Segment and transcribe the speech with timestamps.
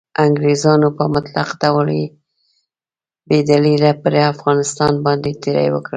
[0.25, 1.89] انګریزانو په مطلق ډول
[3.27, 5.89] بې دلیله پر افغانستان باندې تیری وکړ.